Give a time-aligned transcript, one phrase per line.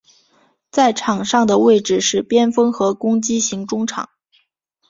[0.71, 4.09] 在场上的位置是边锋和攻击型中场。